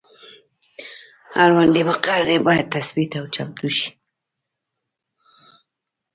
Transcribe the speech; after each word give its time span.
اړونده 1.43 1.81
مقررې 1.89 2.37
باید 2.47 2.71
تثبیت 2.75 3.11
او 3.19 3.25
چمتو 3.35 3.69
شي. 3.77 3.89